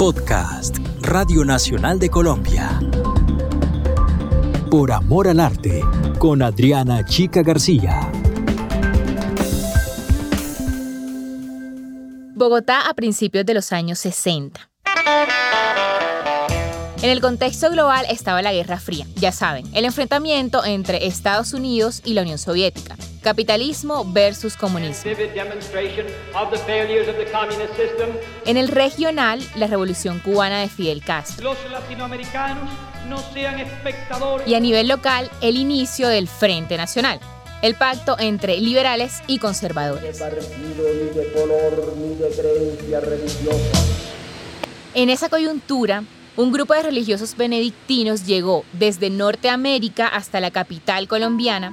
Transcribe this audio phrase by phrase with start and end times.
[0.00, 2.80] Podcast Radio Nacional de Colombia.
[4.70, 5.82] Por Amor al Arte,
[6.18, 8.10] con Adriana Chica García.
[12.34, 14.70] Bogotá a principios de los años 60.
[17.02, 22.00] En el contexto global estaba la Guerra Fría, ya saben, el enfrentamiento entre Estados Unidos
[22.06, 22.96] y la Unión Soviética.
[23.22, 25.10] Capitalismo versus comunismo.
[28.46, 31.52] En el regional, la revolución cubana de Fidel Castro.
[31.52, 32.70] Los latinoamericanos
[33.08, 34.48] no sean espectadores.
[34.48, 37.20] Y a nivel local, el inicio del Frente Nacional,
[37.60, 40.18] el pacto entre liberales y conservadores.
[44.94, 46.04] En esa coyuntura,
[46.38, 51.70] un grupo de religiosos benedictinos llegó desde Norteamérica hasta la capital colombiana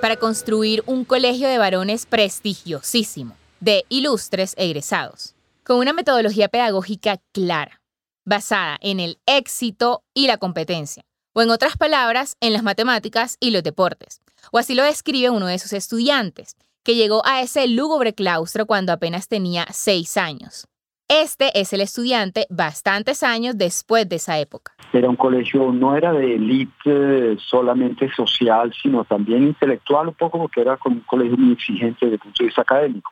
[0.00, 5.34] para construir un colegio de varones prestigiosísimo, de ilustres egresados,
[5.64, 7.80] con una metodología pedagógica clara,
[8.24, 13.50] basada en el éxito y la competencia, o en otras palabras, en las matemáticas y
[13.50, 14.20] los deportes.
[14.52, 18.92] O así lo describe uno de sus estudiantes, que llegó a ese lúgubre claustro cuando
[18.92, 20.67] apenas tenía seis años.
[21.10, 24.72] Este es el estudiante bastantes años después de esa época.
[24.92, 30.60] Era un colegio, no era de élite solamente social, sino también intelectual un poco, porque
[30.60, 33.10] era como un colegio muy exigente desde el punto de vista académico.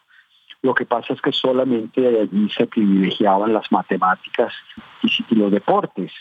[0.61, 4.53] Lo que pasa es que solamente allí se privilegiaban las matemáticas
[5.03, 6.13] y los deportes.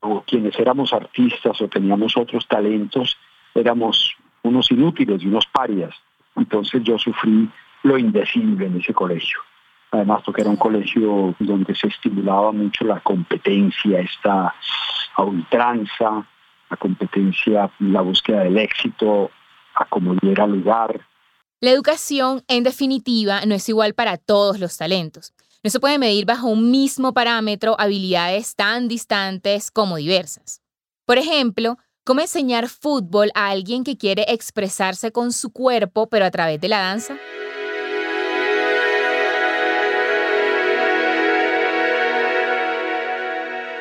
[0.00, 3.18] O quienes éramos artistas o teníamos otros talentos,
[3.54, 5.94] éramos unos inútiles y unos parias.
[6.36, 7.50] Entonces yo sufrí
[7.82, 9.40] lo indecible en ese colegio
[9.90, 14.54] además porque era un colegio donde se estimulaba mucho la competencia, esta
[15.16, 16.26] a ultranza,
[16.70, 19.30] la competencia, la búsqueda del éxito,
[19.74, 21.00] a como diera lugar.
[21.60, 25.32] La educación, en definitiva, no es igual para todos los talentos.
[25.64, 30.60] No se puede medir bajo un mismo parámetro habilidades tan distantes como diversas.
[31.04, 36.30] Por ejemplo, ¿cómo enseñar fútbol a alguien que quiere expresarse con su cuerpo pero a
[36.30, 37.16] través de la danza?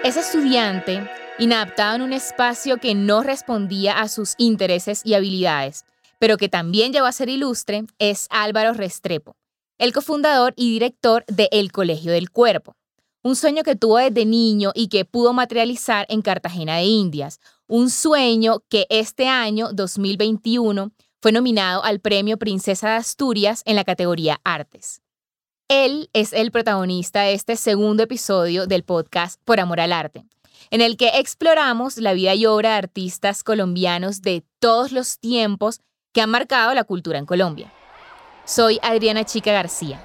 [0.07, 1.05] Ese estudiante,
[1.37, 5.83] inadaptado en un espacio que no respondía a sus intereses y habilidades,
[6.17, 9.35] pero que también llegó a ser ilustre, es Álvaro Restrepo,
[9.77, 12.77] el cofundador y director de El Colegio del Cuerpo.
[13.21, 17.41] Un sueño que tuvo desde niño y que pudo materializar en Cartagena de Indias.
[17.67, 23.83] Un sueño que este año, 2021, fue nominado al Premio Princesa de Asturias en la
[23.83, 25.01] categoría Artes.
[25.69, 30.23] Él es el protagonista de este segundo episodio del podcast Por Amor al Arte,
[30.71, 35.81] en el que exploramos la vida y obra de artistas colombianos de todos los tiempos
[36.13, 37.69] que han marcado la cultura en Colombia.
[38.45, 40.01] Soy Adriana Chica García.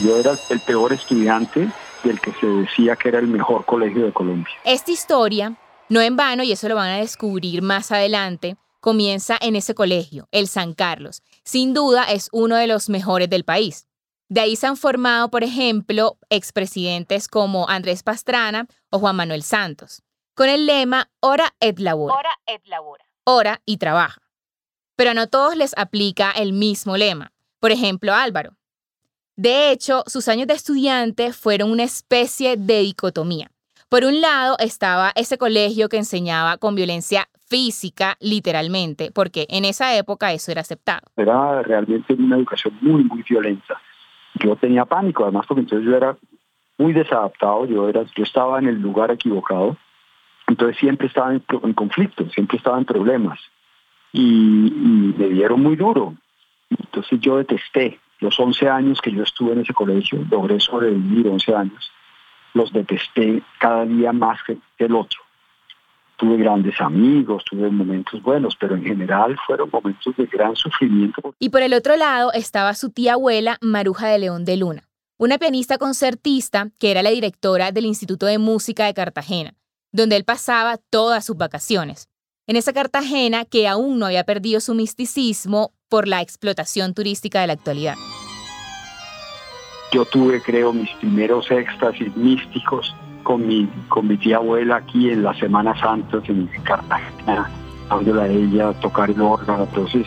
[0.00, 1.68] Yo era el peor estudiante
[2.02, 4.52] del que se decía que era el mejor colegio de Colombia.
[4.64, 5.56] Esta historia,
[5.88, 10.28] no en vano, y eso lo van a descubrir más adelante, comienza en ese colegio,
[10.32, 11.22] el San Carlos.
[11.48, 13.88] Sin duda es uno de los mejores del país.
[14.28, 20.02] De ahí se han formado, por ejemplo, expresidentes como Andrés Pastrana o Juan Manuel Santos,
[20.34, 22.14] con el lema Ora et labora.
[22.16, 23.06] Ora et labora.
[23.24, 24.20] Ora y trabaja.
[24.94, 27.32] Pero no todos les aplica el mismo lema.
[27.60, 28.58] Por ejemplo, Álvaro.
[29.34, 33.50] De hecho, sus años de estudiante fueron una especie de dicotomía.
[33.88, 39.96] Por un lado estaba ese colegio que enseñaba con violencia física, literalmente, porque en esa
[39.96, 41.02] época eso era aceptado.
[41.16, 43.80] Era realmente una educación muy, muy violenta.
[44.34, 46.16] Yo tenía pánico, además, porque entonces yo era
[46.76, 49.76] muy desadaptado, yo, era, yo estaba en el lugar equivocado,
[50.46, 51.40] entonces siempre estaba en,
[51.74, 53.40] conflicto, siempre estaba en problemas.
[54.12, 56.14] Y, y, me dieron muy duro.
[56.70, 61.54] Entonces yo detesté los 11 años que yo estuve en ese colegio, logré sobrevivir 11
[61.54, 61.90] años,
[62.54, 65.27] los detesté cada día más que el otro
[66.18, 71.34] tuve grandes amigos, tuve momentos buenos, pero en general fueron momentos de gran sufrimiento.
[71.38, 74.82] Y por el otro lado estaba su tía abuela Maruja de León de Luna,
[75.16, 79.54] una pianista concertista que era la directora del Instituto de Música de Cartagena,
[79.92, 82.08] donde él pasaba todas sus vacaciones.
[82.46, 87.46] En esa Cartagena que aún no había perdido su misticismo por la explotación turística de
[87.46, 87.94] la actualidad.
[89.92, 92.94] Yo tuve, creo, mis primeros éxtasis místicos
[93.28, 97.50] con mi, con mi tía abuela aquí en la Semana Santa en Cartagena,
[97.90, 99.64] hablándola a ella, tocar el órgano.
[99.64, 100.06] Entonces,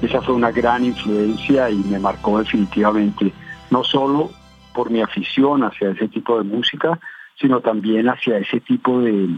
[0.00, 3.30] esa fue una gran influencia y me marcó definitivamente,
[3.70, 4.30] no solo
[4.72, 6.98] por mi afición hacia ese tipo de música,
[7.38, 9.28] sino también hacia ese tipo de,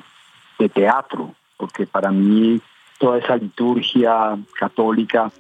[0.61, 2.61] de teatro, porque para mí
[3.01, 5.33] toda esa liturgia católica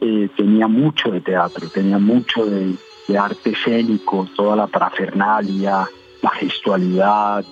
[0.00, 2.76] eh, tenía mucho de teatro, tenía mucho de,
[3.08, 5.88] de arte escénico, toda la parafernalia,
[6.22, 7.44] la gestualidad,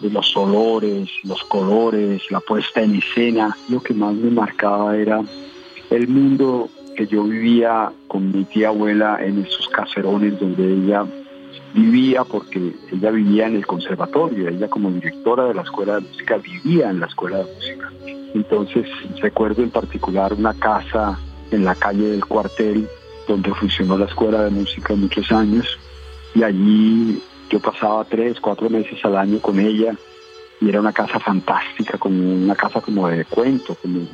[0.00, 3.56] de los olores, los colores, la puesta en escena.
[3.68, 5.22] Lo que más me marcaba era
[5.90, 11.04] el mundo que yo vivía con mi tía abuela en esos caserones donde ella
[11.74, 16.38] vivía porque ella vivía en el conservatorio, ella como directora de la escuela de música
[16.38, 17.92] vivía en la escuela de música.
[18.34, 18.86] Entonces
[19.20, 21.18] recuerdo en particular una casa
[21.50, 22.88] en la calle del cuartel
[23.28, 25.78] donde funcionó la escuela de música muchos años
[26.34, 29.94] y allí yo pasaba tres, cuatro meses al año con ella
[30.60, 34.06] y era una casa fantástica, como una casa como de cuento, como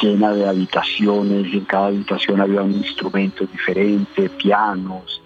[0.00, 5.22] llena de habitaciones y en cada habitación había un instrumento diferente, pianos,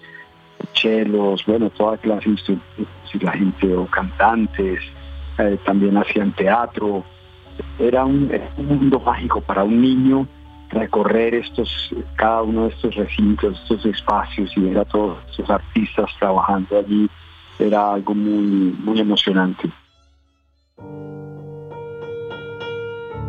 [0.73, 4.81] chelos, bueno, toda clase de la gente o cantantes,
[5.37, 7.03] eh, también hacían teatro.
[7.79, 10.27] Era un, era un mundo mágico para un niño
[10.69, 16.09] recorrer estos, cada uno de estos recintos, estos espacios y ver a todos estos artistas
[16.19, 17.09] trabajando allí
[17.59, 19.71] era algo muy, muy emocionante.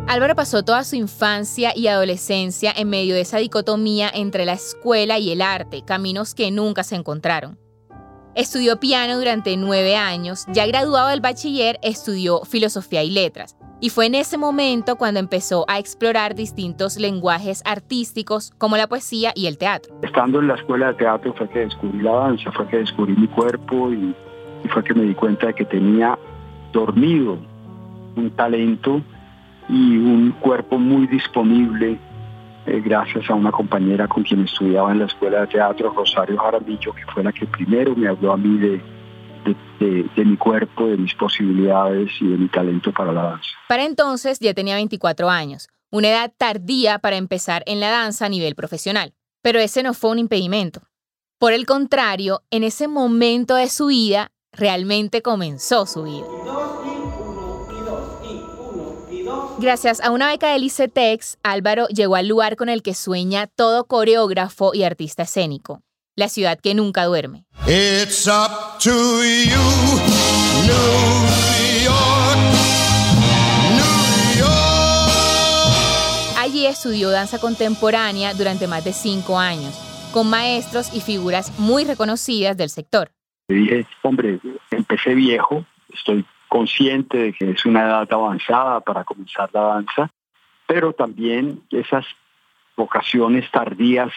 [0.07, 5.19] Álvaro pasó toda su infancia y adolescencia en medio de esa dicotomía entre la escuela
[5.19, 7.59] y el arte, caminos que nunca se encontraron.
[8.33, 14.07] Estudió piano durante nueve años, ya graduado del bachiller estudió filosofía y letras, y fue
[14.07, 19.57] en ese momento cuando empezó a explorar distintos lenguajes artísticos como la poesía y el
[19.57, 19.93] teatro.
[20.01, 23.27] Estando en la escuela de teatro fue que descubrí la danza, fue que descubrí mi
[23.27, 24.15] cuerpo y,
[24.69, 26.17] fue que me di cuenta de que tenía
[26.73, 27.37] dormido
[28.15, 29.01] un talento
[29.69, 31.97] y un cuerpo muy disponible
[32.65, 36.91] eh, gracias a una compañera con quien estudiaba en la escuela de teatro, Rosario Jaramillo,
[36.93, 38.81] que fue la que primero me habló a mí de,
[39.79, 43.49] de, mi cuerpo, de mis posibilidades y de mi talento para la danza.
[43.67, 48.29] Para entonces ya tenía 24 años, una edad tardía para empezar en la danza a
[48.29, 49.13] nivel profesional.
[49.41, 50.81] Pero ese no fue un impedimento.
[51.39, 56.25] Por el contrario, en ese momento de su vida, realmente comenzó su vida.
[59.59, 63.85] Gracias a una beca del ICETEX, Álvaro llegó al lugar con el que sueña todo
[63.85, 65.81] coreógrafo y artista escénico,
[66.17, 67.45] la ciudad que nunca duerme.
[76.39, 79.79] Allí estudió danza contemporánea durante más de cinco años,
[80.11, 83.11] con maestros y figuras muy reconocidas del sector.
[83.47, 84.39] dije, hombre,
[84.71, 90.09] empecé viejo, estoy consciente de que es una edad avanzada para comenzar la danza,
[90.65, 92.05] pero también esas
[92.75, 94.11] vocaciones tardías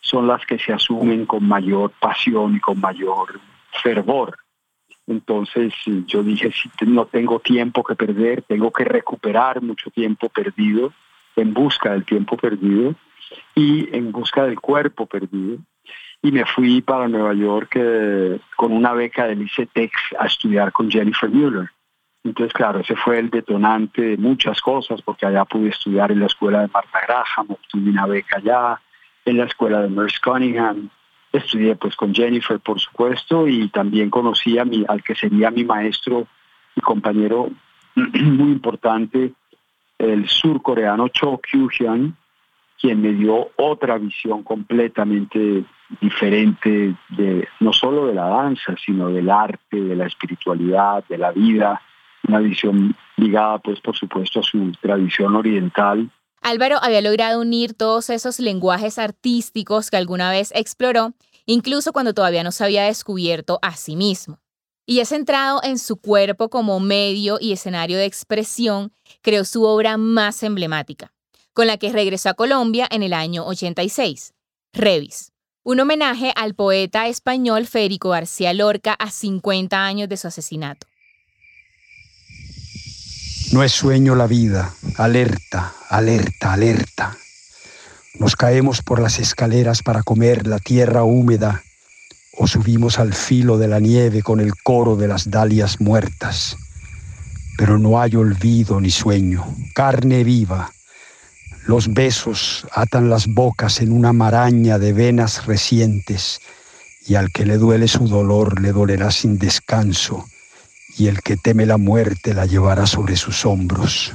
[0.00, 3.40] son las que se asumen con mayor pasión y con mayor
[3.82, 4.36] fervor.
[5.06, 5.72] Entonces
[6.06, 10.92] yo dije, si no tengo tiempo que perder, tengo que recuperar mucho tiempo perdido
[11.36, 12.94] en busca del tiempo perdido
[13.54, 15.58] y en busca del cuerpo perdido.
[16.22, 20.90] Y me fui para Nueva York eh, con una beca del ICETEX a estudiar con
[20.90, 21.70] Jennifer Mueller.
[22.22, 26.26] Entonces, claro, ese fue el detonante de muchas cosas, porque allá pude estudiar en la
[26.26, 28.80] escuela de Marta Graham, obtuve una beca allá,
[29.24, 30.90] en la escuela de Merce Cunningham.
[31.32, 35.64] Estudié pues con Jennifer, por supuesto, y también conocí a mi, al que sería mi
[35.64, 36.26] maestro
[36.74, 37.50] y compañero
[37.94, 39.32] muy importante,
[39.98, 42.16] el surcoreano Cho Kyu-hyun,
[42.80, 45.64] quien me dio otra visión completamente
[46.00, 51.30] diferente de no solo de la danza, sino del arte, de la espiritualidad, de la
[51.32, 51.80] vida,
[52.26, 56.08] una visión ligada pues por supuesto a su tradición oriental
[56.40, 61.12] Álvaro había logrado unir todos esos lenguajes artísticos que alguna vez exploró,
[61.44, 64.40] incluso cuando todavía no se había descubierto a sí mismo.
[64.86, 69.98] Y es centrado en su cuerpo como medio y escenario de expresión, creó su obra
[69.98, 71.12] más emblemática,
[71.52, 74.32] con la que regresó a Colombia en el año 86,
[74.72, 75.32] Revis,
[75.62, 80.86] un homenaje al poeta español Federico García Lorca a 50 años de su asesinato.
[83.52, 87.16] No es sueño la vida, alerta, alerta, alerta.
[88.18, 91.62] Nos caemos por las escaleras para comer la tierra húmeda
[92.36, 96.54] o subimos al filo de la nieve con el coro de las dalias muertas.
[97.56, 100.70] Pero no hay olvido ni sueño, carne viva.
[101.64, 106.42] Los besos atan las bocas en una maraña de venas recientes
[107.06, 110.28] y al que le duele su dolor le dolerá sin descanso
[110.98, 114.12] y el que teme la muerte la llevará sobre sus hombros.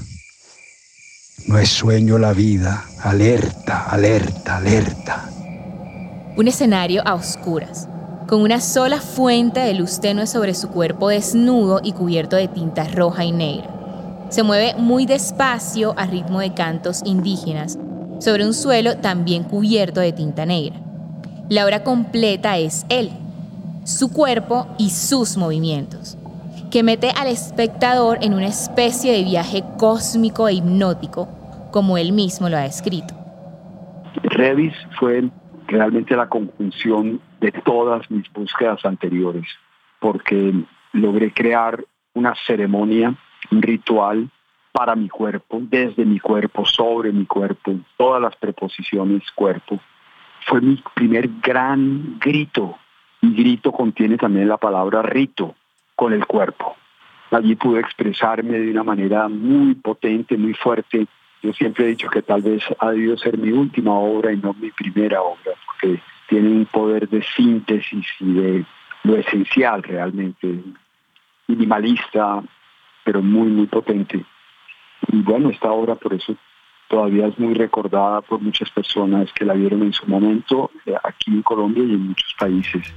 [1.43, 5.29] No es sueño la vida, alerta, alerta, alerta.
[6.37, 7.87] Un escenario a oscuras,
[8.25, 12.85] con una sola fuente de luz tenue sobre su cuerpo desnudo y cubierto de tinta
[12.85, 14.25] roja y negra.
[14.29, 17.77] Se mueve muy despacio a ritmo de cantos indígenas,
[18.19, 20.81] sobre un suelo también cubierto de tinta negra.
[21.49, 23.11] La obra completa es él,
[23.83, 26.17] su cuerpo y sus movimientos,
[26.75, 31.29] que mete al espectador en una especie de viaje cósmico e hipnótico,
[31.71, 33.13] como él mismo lo ha escrito.
[34.23, 35.23] Revis fue
[35.67, 39.45] realmente la conjunción de todas mis búsquedas anteriores,
[40.01, 40.53] porque
[40.91, 41.81] logré crear
[42.13, 43.15] una ceremonia,
[43.51, 44.29] un ritual
[44.73, 49.79] para mi cuerpo, desde mi cuerpo, sobre mi cuerpo, todas las preposiciones cuerpo.
[50.45, 52.77] Fue mi primer gran grito,
[53.21, 55.55] y grito contiene también la palabra rito
[55.95, 56.75] con el cuerpo.
[57.31, 61.07] Allí pude expresarme de una manera muy potente, muy fuerte.
[61.41, 64.53] Yo siempre he dicho que tal vez ha debido ser mi última obra y no
[64.53, 68.65] mi primera obra, porque tiene un poder de síntesis y de
[69.03, 70.59] lo esencial realmente,
[71.47, 72.43] minimalista,
[73.03, 74.23] pero muy, muy potente.
[75.11, 76.35] Y bueno, esta obra por eso
[76.87, 81.31] todavía es muy recordada por muchas personas que la vieron en su momento eh, aquí
[81.31, 82.93] en Colombia y en muchos países.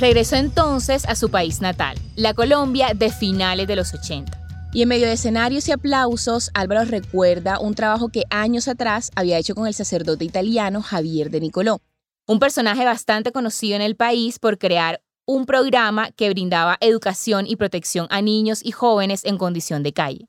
[0.00, 4.40] Regresó entonces a su país natal, la Colombia de finales de los 80.
[4.72, 9.38] Y en medio de escenarios y aplausos, Álvaro recuerda un trabajo que años atrás había
[9.38, 11.80] hecho con el sacerdote italiano Javier de Nicolò,
[12.26, 17.54] un personaje bastante conocido en el país por crear un programa que brindaba educación y
[17.54, 20.28] protección a niños y jóvenes en condición de calle.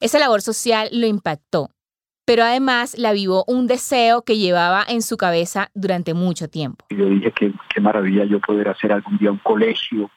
[0.00, 1.70] Esa labor social lo impactó,
[2.28, 6.84] pero además la vivó un deseo que llevaba en su cabeza durante mucho tiempo.
[6.90, 10.10] Yo dije que qué maravilla yo poder hacer algún día un colegio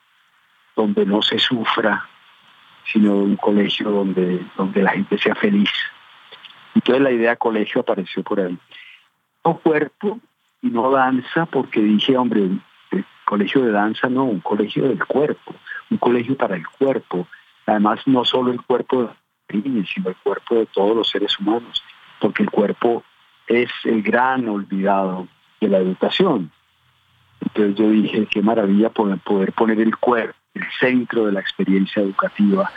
[0.76, 2.06] donde no se sufra,
[2.92, 5.70] sino un colegio donde, donde la gente sea feliz.
[6.76, 8.60] Entonces la idea colegio apareció por ahí.
[9.46, 10.20] No cuerpo
[10.62, 12.50] y no danza porque dije, hombre,
[13.24, 15.56] colegio de danza no, un colegio del cuerpo,
[15.90, 17.26] un colegio para el cuerpo.
[17.66, 21.84] Además, no solo el cuerpo de sino el cuerpo de todos los seres humanos,
[22.22, 23.04] porque el cuerpo
[23.48, 25.28] es el gran olvidado
[25.60, 26.52] de la educación.
[27.42, 32.72] Entonces yo dije, qué maravilla poder poner el cuerpo, el centro de la experiencia educativa.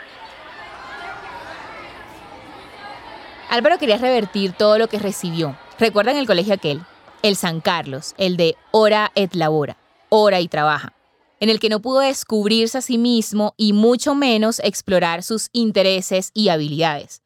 [3.49, 5.55] Álvaro quería revertir todo lo que recibió.
[5.79, 6.81] ¿Recuerdan el colegio aquel?
[7.21, 9.77] El San Carlos, el de Hora et Labora
[10.09, 10.93] ora y trabaja,
[11.39, 16.31] en el que no pudo descubrirse a sí mismo y mucho menos explorar sus intereses
[16.33, 17.24] y habilidades.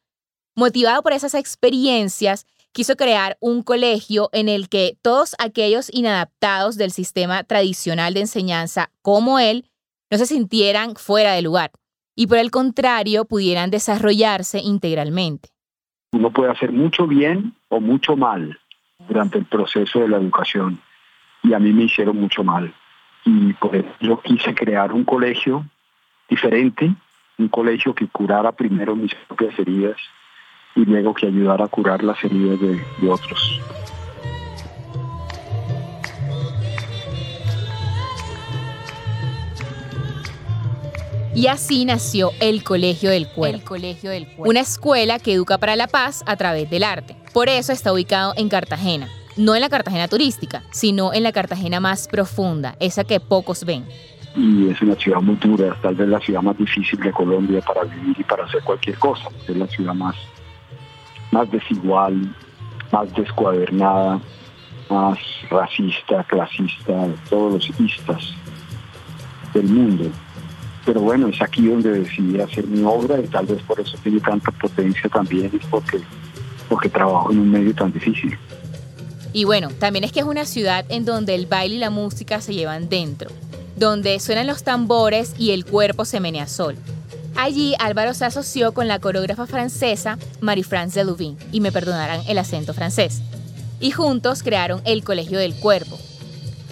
[0.60, 6.90] Motivado por esas experiencias, quiso crear un colegio en el que todos aquellos inadaptados del
[6.90, 9.64] sistema tradicional de enseñanza como él
[10.10, 11.70] no se sintieran fuera de lugar
[12.14, 15.48] y por el contrario pudieran desarrollarse integralmente.
[16.12, 18.60] Uno puede hacer mucho bien o mucho mal
[19.08, 20.78] durante el proceso de la educación
[21.42, 22.74] y a mí me hicieron mucho mal.
[23.24, 25.64] Y por eso yo quise crear un colegio
[26.28, 26.94] diferente,
[27.38, 29.96] un colegio que curara primero mis propias heridas
[30.74, 33.60] y luego que ayudara a curar las heridas de, de otros.
[41.32, 43.56] Y así nació el Colegio del Cuerpo.
[43.56, 44.50] El Colegio del Cuerpo.
[44.50, 47.16] Una escuela que educa para la paz a través del arte.
[47.32, 51.78] Por eso está ubicado en Cartagena, no en la Cartagena turística, sino en la Cartagena
[51.78, 53.84] más profunda, esa que pocos ven.
[54.36, 57.84] Y es una ciudad muy dura, tal vez la ciudad más difícil de Colombia para
[57.84, 60.16] vivir y para hacer cualquier cosa, es la ciudad más,
[61.30, 62.34] más desigual,
[62.92, 64.20] más descuadernada,
[64.88, 65.18] más
[65.50, 68.34] racista, clasista, todos los istas
[69.54, 70.10] del mundo.
[70.84, 74.20] Pero bueno, es aquí donde decidí hacer mi obra y tal vez por eso tiene
[74.20, 76.00] tanta potencia también, es porque,
[76.68, 78.36] porque trabajo en un medio tan difícil.
[79.32, 82.40] Y bueno, también es que es una ciudad en donde el baile y la música
[82.40, 83.30] se llevan dentro,
[83.76, 86.76] donde suenan los tambores y el cuerpo se menea sol.
[87.36, 92.74] Allí Álvaro se asoció con la coreógrafa francesa Marie-France Delouvin, y me perdonarán el acento
[92.74, 93.22] francés,
[93.80, 95.98] y juntos crearon el Colegio del Cuerpo.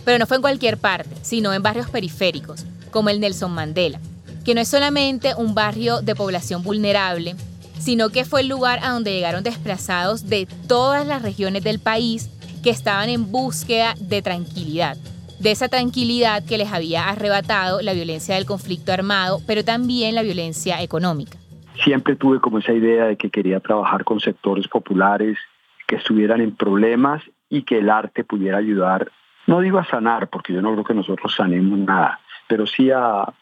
[0.04, 4.00] Pero no fue en cualquier parte, sino en barrios periféricos, como el Nelson Mandela,
[4.44, 7.36] que no es solamente un barrio de población vulnerable,
[7.78, 12.28] sino que fue el lugar a donde llegaron desplazados de todas las regiones del país
[12.62, 14.96] que estaban en búsqueda de tranquilidad,
[15.40, 20.22] de esa tranquilidad que les había arrebatado la violencia del conflicto armado, pero también la
[20.22, 21.38] violencia económica.
[21.84, 25.38] Siempre tuve como esa idea de que quería trabajar con sectores populares
[25.86, 29.10] que estuvieran en problemas y que el arte pudiera ayudar,
[29.46, 33.32] no digo a sanar, porque yo no creo que nosotros sanemos nada, pero sí a,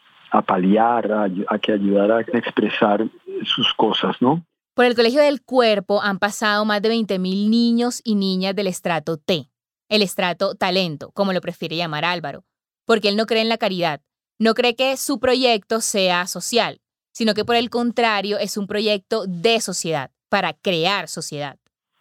[0.45, 3.05] paliar, a, a que ayudara a expresar
[3.43, 4.43] sus cosas, ¿no?
[4.75, 9.17] Por el Colegio del Cuerpo han pasado más de 20.000 niños y niñas del estrato
[9.17, 9.49] T,
[9.89, 12.43] el estrato talento, como lo prefiere llamar Álvaro,
[12.85, 14.01] porque él no cree en la caridad,
[14.39, 16.79] no cree que su proyecto sea social,
[17.11, 21.57] sino que por el contrario es un proyecto de sociedad, para crear sociedad.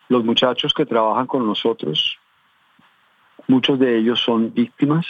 [0.09, 2.19] Los muchachos que trabajan con nosotros,
[3.49, 5.07] muchos de ellos son víctimas,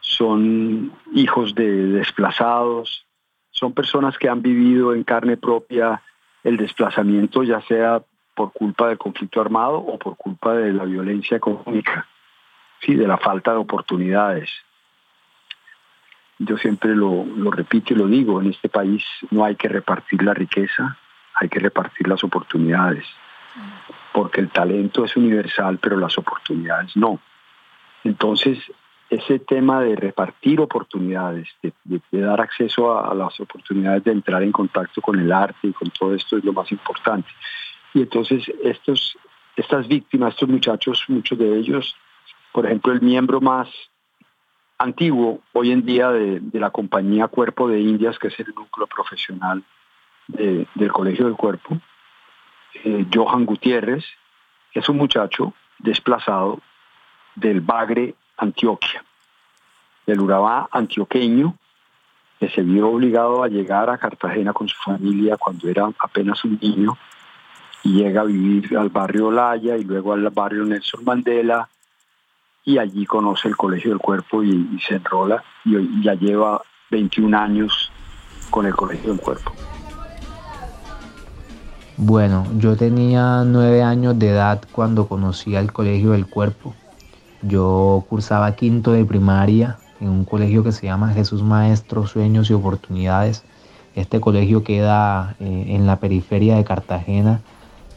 [0.00, 3.06] son hijos de desplazados,
[3.50, 6.02] son personas que han vivido en carne propia
[6.44, 8.02] el desplazamiento, ya sea
[8.38, 12.06] por culpa del conflicto armado o por culpa de la violencia económica,
[12.80, 12.94] ¿sí?
[12.94, 14.48] de la falta de oportunidades.
[16.38, 20.22] Yo siempre lo, lo repito y lo digo, en este país no hay que repartir
[20.22, 20.96] la riqueza,
[21.34, 23.04] hay que repartir las oportunidades,
[24.12, 27.18] porque el talento es universal, pero las oportunidades no.
[28.04, 28.56] Entonces,
[29.10, 31.72] ese tema de repartir oportunidades, de,
[32.12, 36.14] dar acceso a, las oportunidades de entrar en contacto con el arte y con todo
[36.14, 37.28] esto es lo más importante.
[37.98, 39.18] Y entonces estos,
[39.56, 41.96] estas víctimas, estos muchachos, muchos de ellos,
[42.52, 43.68] por ejemplo, el miembro más
[44.78, 49.64] antiguo hoy en día de, la compañía Cuerpo de Indias, que es el núcleo profesional
[50.28, 51.76] del Colegio del Cuerpo,
[52.84, 54.04] eh, Johan Gutiérrez,
[54.74, 56.60] es un muchacho desplazado
[57.34, 59.02] del Bagre Antioquia,
[60.06, 61.56] del Urabá antioqueño,
[62.38, 66.60] que se vio obligado a llegar a Cartagena con su familia cuando era apenas un
[66.62, 66.96] niño
[67.92, 71.68] llega a vivir al barrio Laya y luego al barrio Nelson Mandela
[72.64, 77.90] y allí conoce el Colegio del Cuerpo y, se enrola y ya lleva 21 años
[78.50, 79.52] con el Colegio del Cuerpo.
[81.96, 86.74] Bueno, yo tenía nueve años de edad cuando conocí al Colegio del Cuerpo.
[87.42, 92.54] Yo cursaba quinto de primaria en un colegio que se llama Jesús Maestro, Sueños y
[92.54, 93.44] Oportunidades.
[93.94, 97.40] Este colegio queda eh, en la periferia de Cartagena,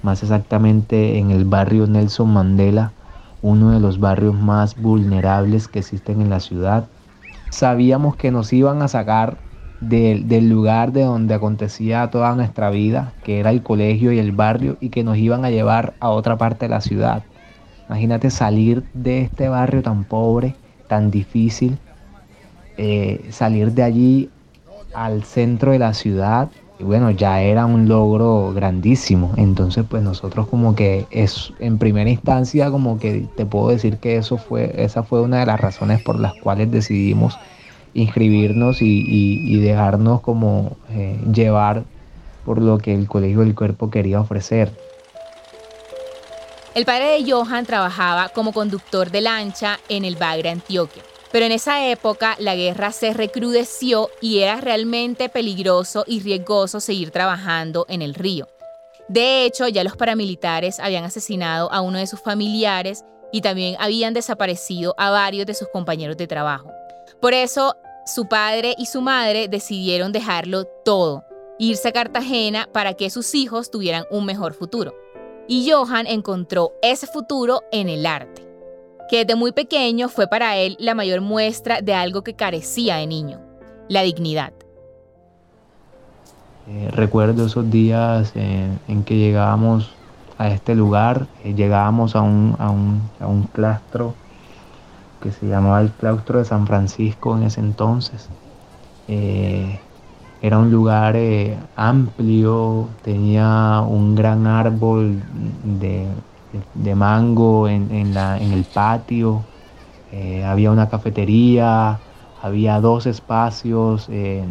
[0.04, 2.92] más exactamente en el barrio Nelson Mandela,
[3.42, 6.86] uno de los barrios más vulnerables que existen en la ciudad.
[7.50, 9.38] Sabíamos que nos iban a sacar
[9.80, 14.32] del, del, lugar de donde acontecía toda nuestra vida, que era el colegio y el
[14.32, 17.24] barrio, y que nos iban a llevar a otra parte de la ciudad.
[17.90, 20.56] Imagínate salir de este barrio tan pobre,
[20.88, 21.78] tan difícil,
[22.78, 24.30] eh, salir de allí
[24.94, 26.50] al centro de la ciudad.
[26.82, 29.34] Y bueno, ya era un logro grandísimo.
[29.38, 34.18] Entonces, pues nosotros como que es en primera instancia como que te puedo decir que
[34.18, 37.38] eso fue, esa fue una de las razones por las cuales decidimos
[37.94, 41.84] inscribirnos y, dejarnos como eh, llevar
[42.46, 44.72] por lo que el Colegio del Cuerpo quería ofrecer.
[46.74, 51.04] El padre de Johan trabajaba como conductor de lancha en el Bagre, Antioquia.
[51.32, 57.12] Pero en esa época la guerra se recrudeció y era realmente peligroso y riesgoso seguir
[57.12, 58.48] trabajando en el río.
[59.08, 64.14] De hecho, ya los paramilitares habían asesinado a uno de sus familiares y también habían
[64.14, 66.72] desaparecido a varios de sus compañeros de trabajo.
[67.22, 71.24] Por eso, su padre y su madre decidieron dejarlo todo,
[71.60, 74.94] irse a Cartagena para que sus hijos tuvieran un mejor futuro
[75.48, 78.48] y Johan encontró ese futuro en el arte,
[79.12, 83.08] que desde muy pequeño fue para él la mayor muestra de algo que carecía de
[83.08, 83.42] niño,
[83.90, 84.54] la dignidad.
[86.70, 89.92] Eh, recuerdo esos días en que llegábamos
[90.38, 94.16] a este lugar, eh, llegábamos a un, a, un, claustro
[95.22, 98.30] que se llamaba el claustro de San Francisco en ese entonces.
[99.10, 99.78] Eh,
[100.42, 101.18] era un lugar
[101.76, 105.22] amplio, tenía un gran árbol
[105.82, 106.08] de,
[106.96, 109.42] mango en, el patio,
[110.12, 112.00] eh, había una cafetería,
[112.42, 114.44] había dos espacios eh,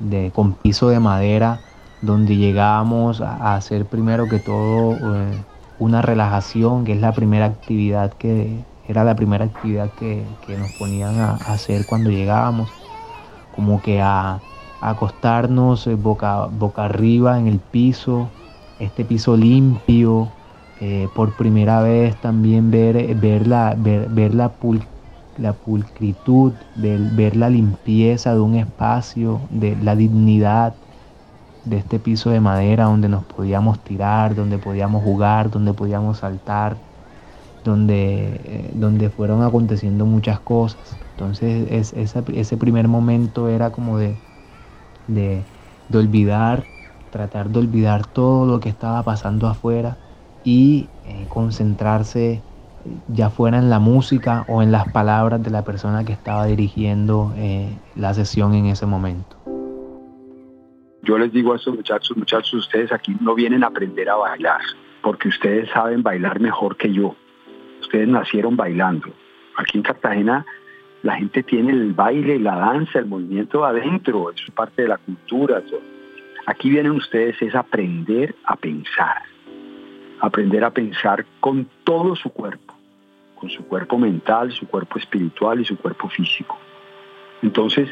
[0.00, 1.60] de, con piso de madera
[2.02, 4.96] donde llegábamos a, hacer primero que todo
[5.78, 10.70] una relajación, que es la primera actividad que era la primera actividad que, que nos
[10.72, 12.68] ponían a hacer cuando llegábamos,
[13.54, 14.40] como que a
[14.80, 18.28] acostarnos eh, boca, boca arriba en el piso,
[18.78, 20.28] este piso limpio,
[20.80, 24.52] eh, por primera vez también ver, eh, ver, la, ver, la,
[25.38, 30.74] la pulcritud, ver, ver la limpieza de un espacio, de la dignidad
[31.64, 36.76] de este piso de madera donde nos podíamos tirar, donde podíamos jugar, donde podíamos saltar,
[37.64, 40.96] donde, donde fueron aconteciendo muchas cosas.
[41.16, 44.20] Entonces es, ese primer momento era como de,
[45.06, 45.44] de,
[45.92, 46.64] olvidar,
[47.10, 49.98] tratar de olvidar todo lo que estaba pasando afuera
[50.46, 52.40] y eh, concentrarse
[53.08, 57.34] ya fuera en la música o en las palabras de la persona que estaba dirigiendo
[57.36, 59.36] eh, la sesión en ese momento.
[61.02, 64.60] Yo les digo a estos muchachos, muchachos, ustedes aquí no vienen a aprender a bailar,
[65.02, 67.16] porque ustedes saben bailar mejor que yo.
[67.80, 69.08] Ustedes nacieron bailando.
[69.56, 70.46] Aquí en Cartagena
[71.02, 75.60] la gente tiene el baile, la danza, el movimiento adentro, es parte de la cultura.
[76.46, 79.22] Aquí vienen ustedes es aprender a pensar.
[80.20, 82.74] Aprender a pensar con todo su cuerpo,
[83.34, 86.58] con su cuerpo mental, su cuerpo espiritual y su cuerpo físico.
[87.42, 87.88] Entonces,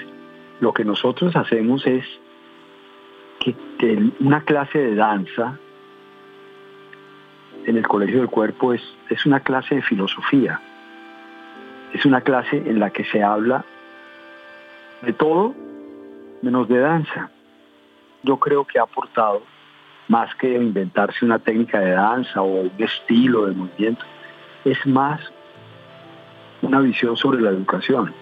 [0.60, 2.04] lo que nosotros hacemos es
[3.40, 3.54] que,
[4.20, 5.58] una clase de danza
[7.66, 10.60] en el Colegio del Cuerpo es, es una clase de filosofía,
[11.92, 13.64] es una clase en la que se habla
[15.02, 15.54] de todo
[16.42, 17.30] menos de danza.
[18.22, 19.42] Yo creo que ha aportado
[20.08, 24.04] más que inventarse una técnica de danza o un estilo de movimiento,
[24.64, 25.20] es más
[26.62, 28.12] una visión sobre la educación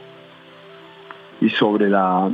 [1.40, 2.30] y sobre la,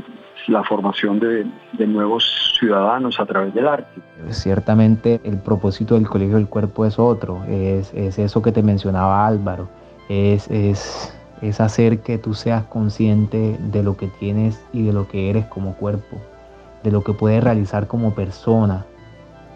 [0.69, 1.47] formación de,
[1.87, 4.01] nuevos ciudadanos a través del arte.
[4.31, 9.69] Ciertamente el propósito del Colegio del Cuerpo es otro, es, eso que te mencionaba Álvaro,
[10.09, 15.09] es, es, es hacer que tú seas consciente de lo que tienes y de lo
[15.09, 16.19] que eres como cuerpo,
[16.83, 18.87] de lo que puedes realizar como persona,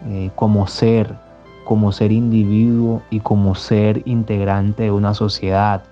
[0.07, 1.15] eh, como ser,
[1.63, 5.83] como ser individuo y como ser integrante de una sociedad,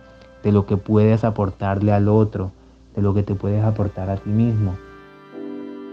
[0.44, 2.52] de lo que puedes aportarle al otro,
[2.96, 4.78] de lo que te puedes aportar a ti mismo.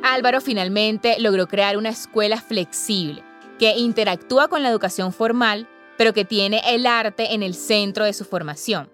[0.02, 3.22] Álvaro finalmente logró crear una escuela flexible
[3.59, 8.12] que interactúa con la educación formal, pero que tiene el arte en el centro de
[8.12, 8.88] su formación.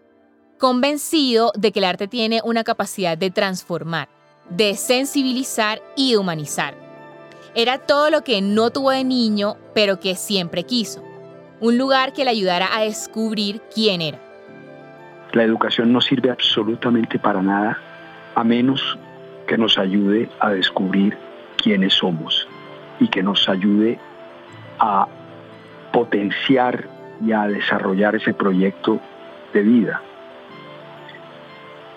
[0.59, 4.09] Convencido de que el arte tiene una capacidad de transformar,
[4.51, 6.84] de sensibilizar y de humanizar
[7.55, 11.03] era todo lo que no tuvo de niño, pero que siempre quiso.
[11.61, 14.19] Un lugar que le ayudara a descubrir quién era.
[15.33, 17.79] La educación no sirve absolutamente para nada
[18.35, 18.99] a menos
[19.47, 21.17] que nos ayude a descubrir
[21.57, 22.49] quiénes somos
[22.99, 23.99] y que nos ayude
[24.79, 25.07] a
[25.93, 26.88] potenciar
[27.25, 29.01] y a desarrollar ese proyecto
[29.53, 30.03] de vida.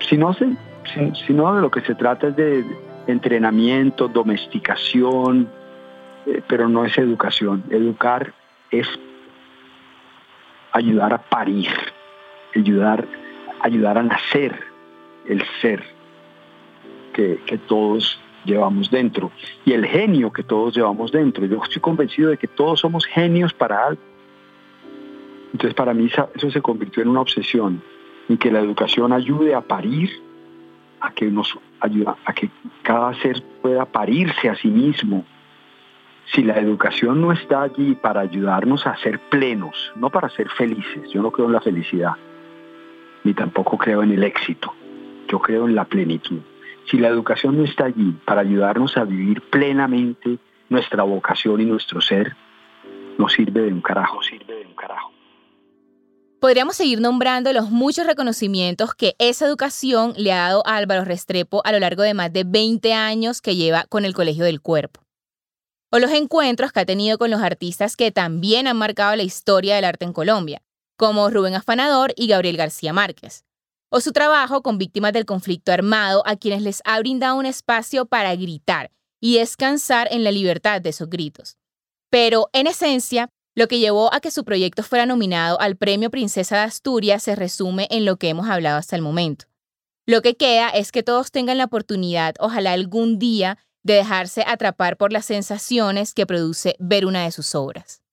[0.07, 2.63] Si no, si no de lo que se trata es de
[3.07, 5.49] entrenamiento, domesticación,
[6.25, 7.63] eh, pero no es educación.
[7.69, 8.33] Educar
[8.71, 8.87] es
[10.71, 11.69] ayudar a parir,
[12.55, 13.07] ayudar,
[13.61, 14.59] ayudar a nacer
[15.25, 15.83] el ser
[17.13, 19.31] que, todos llevamos dentro
[19.65, 21.45] y el genio que todos llevamos dentro.
[21.45, 24.01] Yo estoy convencido de que todos somos genios para algo.
[25.51, 27.81] Entonces para mí eso se convirtió en una obsesión,
[28.29, 30.11] y que la educación ayude a parir
[30.99, 32.49] a que nos ayuda a que
[32.83, 35.25] cada ser pueda parirse a sí mismo.
[36.33, 41.09] Si la educación no está allí para ayudarnos a ser plenos, no para ser felices,
[41.11, 42.13] yo no creo en la felicidad,
[43.23, 44.73] ni tampoco creo en el éxito,
[45.27, 46.39] yo creo en la plenitud.
[46.85, 50.37] Si la educación no está allí para ayudarnos a vivir plenamente
[50.69, 52.35] nuestra vocación y nuestro ser,
[53.17, 55.16] no sirve de un carajo, sirve de un carajo.
[56.47, 61.61] Podríamos seguir nombrando los muchos reconocimientos que esa educación le ha dado a Álvaro Restrepo
[61.65, 65.01] a lo largo de más de 20 años que lleva con el Colegio del Cuerpo.
[65.91, 69.75] O los encuentros que ha tenido con los artistas que también han marcado la historia
[69.75, 70.61] del arte en Colombia,
[70.95, 73.43] como Rubén Afanador y Gabriel García Márquez.
[73.89, 78.05] O su trabajo con víctimas del conflicto armado a quienes les ha brindado un espacio
[78.05, 81.57] para gritar y descansar en la libertad de esos gritos.
[82.09, 86.57] Pero, en esencia, lo que llevó a que su proyecto fuera nominado al Premio Princesa
[86.57, 89.45] de Asturias se resume en lo que hemos hablado hasta el momento.
[90.05, 94.95] Lo que queda es que todos tengan la oportunidad, ojalá algún día, de dejarse atrapar
[94.95, 98.03] por las sensaciones que produce ver una de sus obras.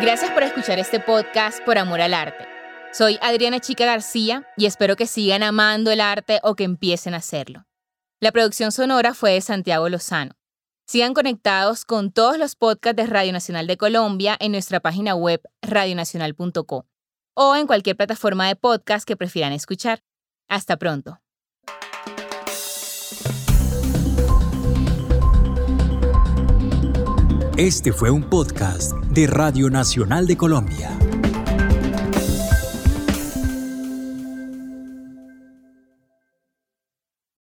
[0.00, 2.55] Gracias por escuchar este podcast por amor al arte.
[2.96, 7.18] Soy Adriana Chica García y espero que sigan amando el arte o que empiecen a
[7.18, 7.66] hacerlo.
[8.20, 10.32] La producción sonora fue de Santiago Lozano.
[10.86, 15.42] Sigan conectados con todos los podcasts de Radio Nacional de Colombia en nuestra página web
[15.60, 16.86] radionacional.co
[17.34, 20.02] o en cualquier plataforma de podcast que prefieran escuchar.
[20.48, 21.20] Hasta pronto.
[27.58, 30.96] Este fue un podcast de Radio Nacional de Colombia.